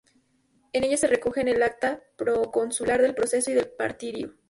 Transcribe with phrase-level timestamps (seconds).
[0.73, 4.33] En ella se recogen el acta proconsular del proceso y del martirio.